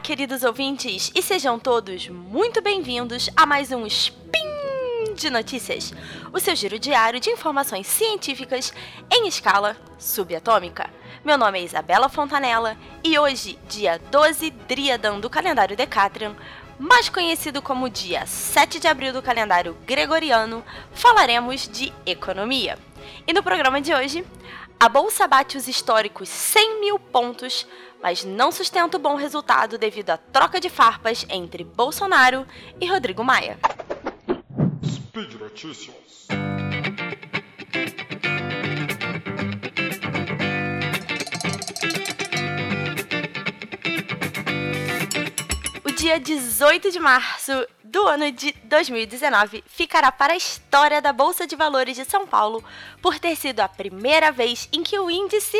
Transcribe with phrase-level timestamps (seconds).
[0.00, 5.92] queridos ouvintes, e sejam todos muito bem-vindos a mais um Spin de Notícias,
[6.32, 8.72] o seu giro diário de informações científicas
[9.12, 10.88] em escala subatômica.
[11.22, 16.34] Meu nome é Isabela Fontanella e hoje, dia 12 Driadan do calendário Decatrian,
[16.78, 22.78] mais conhecido como dia 7 de abril do calendário gregoriano, falaremos de economia.
[23.26, 24.24] E no programa de hoje,
[24.78, 27.66] a bolsa bate os históricos 100 mil pontos
[28.02, 32.46] mas não sustenta o bom resultado devido à troca de farpas entre Bolsonaro
[32.80, 33.58] e Rodrigo Maia.
[34.84, 36.28] Speed Notícias.
[45.84, 47.52] O dia 18 de março
[47.90, 52.62] do ano de 2019 ficará para a história da Bolsa de Valores de São Paulo
[53.02, 55.58] por ter sido a primeira vez em que o índice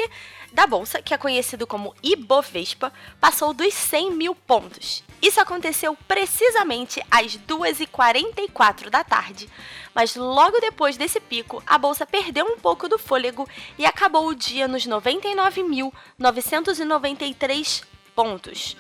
[0.53, 5.03] da bolsa, que é conhecido como Ibovespa, passou dos 100 mil pontos.
[5.21, 9.51] Isso aconteceu precisamente às 2h44 da tarde,
[9.93, 14.37] mas logo depois desse pico, a bolsa perdeu um pouco do fôlego e acabou o
[14.37, 17.83] dia nos 99.993
[18.15, 18.77] pontos.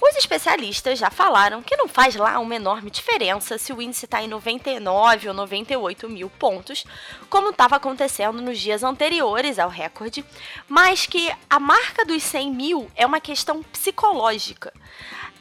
[0.00, 4.22] Os especialistas já falaram que não faz lá uma enorme diferença se o índice está
[4.22, 6.84] em 99 ou 98 mil pontos,
[7.28, 10.24] como estava acontecendo nos dias anteriores ao recorde,
[10.68, 14.72] mas que a marca dos 100 mil é uma questão psicológica.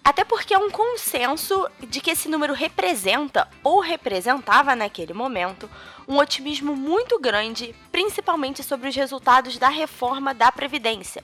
[0.04, 5.70] Até porque é um consenso de que esse número representa, ou representava naquele momento,
[6.08, 11.24] um otimismo muito grande, principalmente sobre os resultados da reforma da Previdência.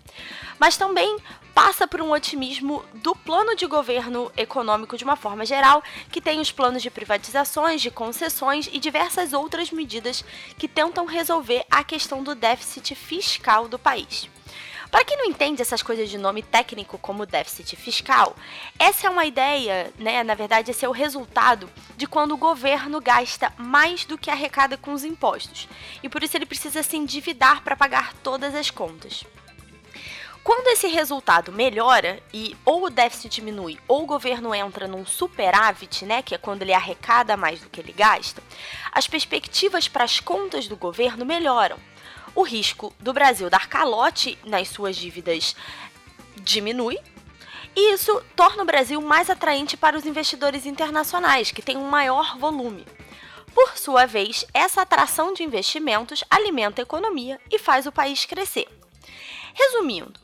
[0.59, 1.17] Mas também
[1.53, 6.39] passa por um otimismo do plano de governo econômico de uma forma geral, que tem
[6.39, 10.23] os planos de privatizações, de concessões e diversas outras medidas
[10.57, 14.29] que tentam resolver a questão do déficit fiscal do país.
[14.89, 18.35] Para quem não entende essas coisas de nome técnico como déficit fiscal,
[18.77, 23.01] essa é uma ideia, né, na verdade, esse é o resultado de quando o governo
[23.01, 25.67] gasta mais do que arrecada com os impostos.
[26.03, 29.25] E por isso ele precisa se endividar para pagar todas as contas.
[30.43, 36.05] Quando esse resultado melhora e ou o déficit diminui ou o governo entra num superávit,
[36.05, 38.43] né, que é quando ele arrecada mais do que ele gasta,
[38.91, 41.77] as perspectivas para as contas do governo melhoram
[42.35, 45.55] o risco do Brasil dar calote nas suas dívidas
[46.37, 46.97] diminui.
[47.75, 52.37] E isso torna o Brasil mais atraente para os investidores internacionais, que têm um maior
[52.37, 52.85] volume.
[53.53, 58.67] Por sua vez, essa atração de investimentos alimenta a economia e faz o país crescer.
[59.53, 60.19] Resumindo,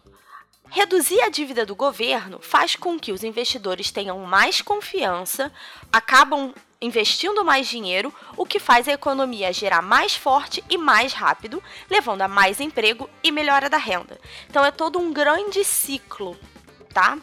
[0.69, 5.51] reduzir a dívida do governo faz com que os investidores tenham mais confiança,
[5.91, 11.61] acabam investindo mais dinheiro, o que faz a economia girar mais forte e mais rápido,
[11.89, 14.19] levando a mais emprego e melhora da renda.
[14.49, 16.37] Então é todo um grande ciclo,
[16.93, 17.17] tá?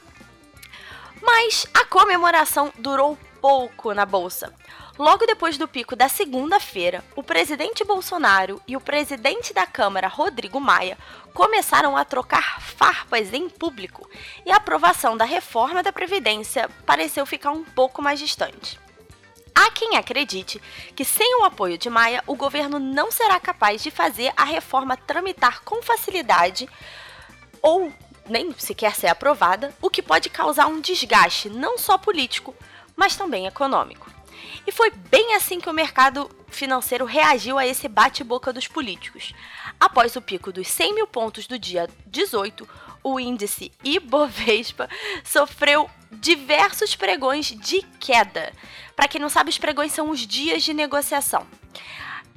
[1.23, 4.53] Mas a comemoração durou pouco na bolsa.
[4.99, 10.59] Logo depois do pico da segunda-feira, o presidente Bolsonaro e o presidente da Câmara, Rodrigo
[10.59, 10.97] Maia,
[11.35, 14.09] começaram a trocar farpas em público
[14.47, 18.81] e a aprovação da reforma da Previdência pareceu ficar um pouco mais distante.
[19.55, 20.63] Há quem acredite
[20.95, 24.97] que, sem o apoio de Maia, o governo não será capaz de fazer a reforma
[24.97, 26.67] tramitar com facilidade
[27.61, 27.93] ou
[28.27, 32.55] nem sequer ser aprovada, o que pode causar um desgaste não só político,
[32.97, 34.16] mas também econômico.
[34.67, 39.33] E foi bem assim que o mercado financeiro reagiu a esse bate-boca dos políticos.
[39.79, 42.69] Após o pico dos 100 mil pontos do dia 18,
[43.05, 44.89] o índice Ibovespa
[45.25, 48.53] sofreu diversos pregões de queda.
[48.97, 51.47] Para quem não sabe, os pregões são os dias de negociação.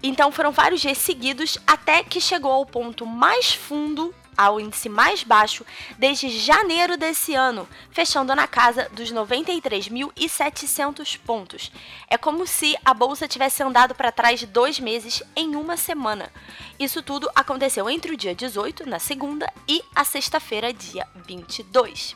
[0.03, 5.21] Então foram vários dias seguidos até que chegou ao ponto mais fundo ao índice mais
[5.21, 5.65] baixo
[5.97, 11.69] desde janeiro desse ano, fechando na casa dos 93.700 pontos.
[12.07, 16.31] É como se a bolsa tivesse andado para trás dois meses em uma semana.
[16.79, 22.15] Isso tudo aconteceu entre o dia 18, na segunda, e a sexta-feira, dia 22.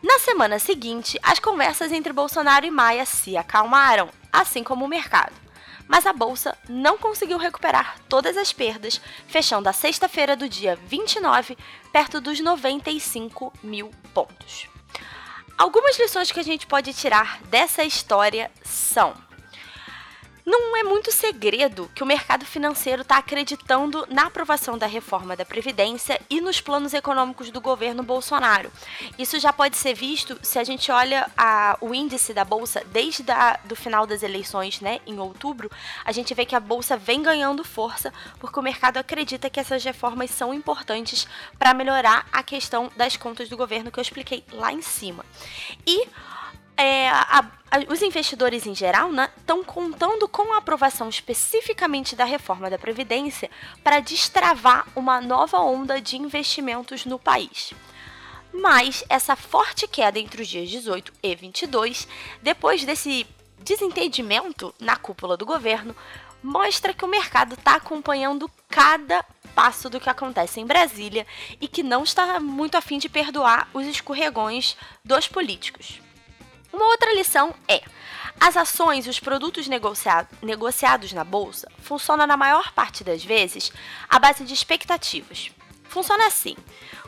[0.00, 5.49] Na semana seguinte, as conversas entre Bolsonaro e Maia se acalmaram, assim como o mercado
[5.90, 11.58] mas a bolsa não conseguiu recuperar todas as perdas, fechando a sexta-feira do dia 29
[11.92, 14.68] perto dos 95 mil pontos.
[15.58, 19.12] Algumas lições que a gente pode tirar dessa história são:
[20.50, 25.44] Não é muito segredo que o mercado financeiro está acreditando na aprovação da reforma da
[25.44, 28.68] Previdência e nos planos econômicos do governo Bolsonaro.
[29.16, 33.22] Isso já pode ser visto se a gente olha a, o índice da Bolsa desde
[33.70, 35.70] o final das eleições, né, em outubro,
[36.04, 39.84] a gente vê que a Bolsa vem ganhando força porque o mercado acredita que essas
[39.84, 41.28] reformas são importantes
[41.60, 45.24] para melhorar a questão das contas do governo que eu expliquei lá em cima.
[45.86, 46.08] E
[46.80, 52.24] é, a, a, os investidores em geral estão né, contando com a aprovação especificamente da
[52.24, 53.50] reforma da Previdência
[53.84, 57.72] para destravar uma nova onda de investimentos no país.
[58.52, 62.08] Mas essa forte queda entre os dias 18 e 22,
[62.42, 63.26] depois desse
[63.58, 65.94] desentendimento na cúpula do governo,
[66.42, 69.24] mostra que o mercado está acompanhando cada
[69.54, 71.26] passo do que acontece em Brasília
[71.60, 76.00] e que não está muito afim de perdoar os escorregões dos políticos.
[76.72, 77.82] Uma outra lição é:
[78.38, 83.72] as ações e os produtos negociado, negociados na bolsa funcionam na maior parte das vezes
[84.08, 85.50] à base de expectativas.
[85.84, 86.56] Funciona assim: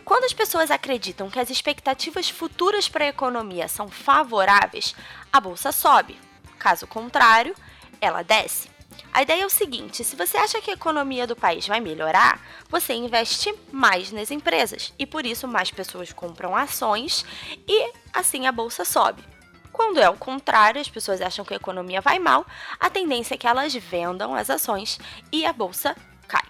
[0.05, 4.95] quando as pessoas acreditam que as expectativas futuras para a economia são favoráveis,
[5.33, 6.19] a bolsa sobe.
[6.59, 7.55] Caso contrário,
[8.01, 8.71] ela desce.
[9.13, 12.41] A ideia é o seguinte: se você acha que a economia do país vai melhorar,
[12.69, 17.25] você investe mais nas empresas e por isso mais pessoas compram ações
[17.69, 19.32] e assim a bolsa sobe.
[19.73, 22.47] Quando é o contrário, as pessoas acham que a economia vai mal,
[22.79, 25.01] a tendência é que elas vendam as ações
[25.33, 25.97] e a bolsa
[26.29, 26.45] cai.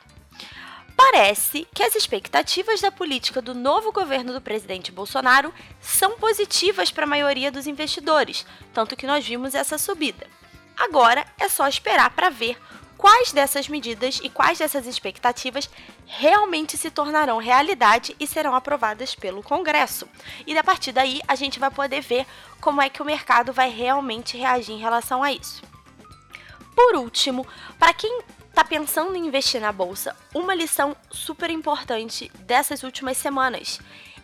[0.97, 7.05] Parece que as expectativas da política do novo governo do presidente Bolsonaro são positivas para
[7.05, 10.27] a maioria dos investidores, tanto que nós vimos essa subida.
[10.77, 12.59] Agora é só esperar para ver
[13.03, 15.69] quais dessas medidas e quais dessas expectativas
[16.07, 20.09] realmente se tornarão realidade e serão aprovadas pelo Congresso.
[20.47, 22.25] E a partir daí a gente vai poder ver
[22.61, 25.65] como é que o mercado vai realmente reagir em relação a isso.
[26.77, 27.45] Por último,
[27.77, 33.81] para quem está pensando em investir na bolsa, uma lição super importante dessas últimas semanas.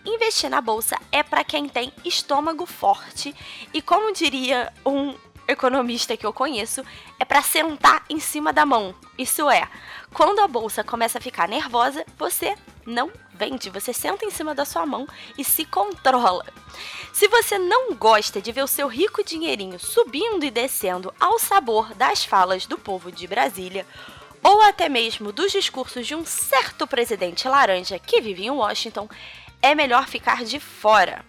[0.07, 3.35] Investir na bolsa é para quem tem estômago forte
[3.75, 5.17] e, como diria um
[5.49, 6.85] economista que eu conheço,
[7.19, 8.95] é para sentar em cima da mão.
[9.17, 9.67] Isso é,
[10.13, 12.55] quando a bolsa começa a ficar nervosa, você
[12.87, 16.45] não vende, você senta em cima da sua mão e se controla.
[17.13, 21.95] Se você não gosta de ver o seu rico dinheirinho subindo e descendo ao sabor
[21.95, 23.87] das falas do povo de Brasília,
[24.43, 29.09] ou até mesmo dos discursos de um certo presidente laranja que vive em Washington,
[29.61, 31.25] é melhor ficar de fora.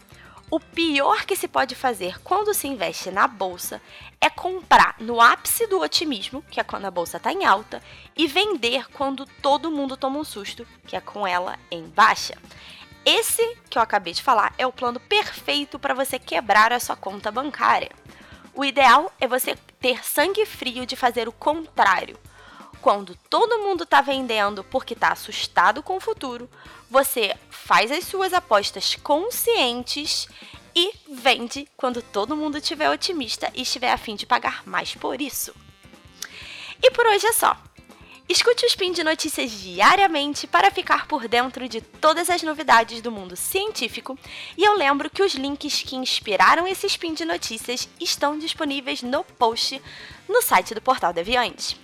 [0.51, 3.79] O pior que se pode fazer quando se investe na bolsa
[4.19, 7.83] é comprar no ápice do otimismo, que é quando a bolsa está em alta,
[8.17, 12.35] e vender quando todo mundo toma um susto, que é com ela em baixa.
[13.05, 16.95] Esse que eu acabei de falar é o plano perfeito para você quebrar a sua
[16.95, 17.91] conta bancária.
[18.51, 22.17] O ideal é você ter sangue frio de fazer o contrário.
[22.81, 26.49] Quando todo mundo está vendendo porque está assustado com o futuro,
[26.89, 30.27] você faz as suas apostas conscientes
[30.75, 35.53] e vende quando todo mundo estiver otimista e estiver afim de pagar mais por isso.
[36.81, 37.57] E por hoje é só.
[38.31, 43.11] Escute o Spin de Notícias diariamente para ficar por dentro de todas as novidades do
[43.11, 44.15] mundo científico.
[44.55, 49.23] E eu lembro que os links que inspiraram esse Spin de Notícias estão disponíveis no
[49.23, 49.81] post
[50.27, 51.75] no site do Portal Deviante.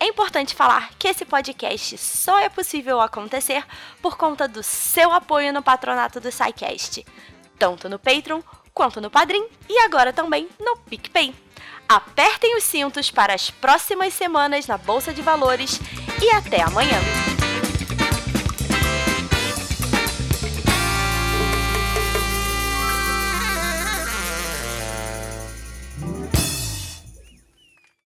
[0.00, 3.64] É importante falar que esse podcast só é possível acontecer
[4.02, 7.06] por conta do seu apoio no patronato do SciCast,
[7.56, 8.42] tanto no Patreon
[8.74, 11.32] quanto no Padrim e agora também no PicPay.
[11.94, 15.78] Apertem os cintos para as próximas semanas na Bolsa de Valores
[16.22, 17.31] e até amanhã!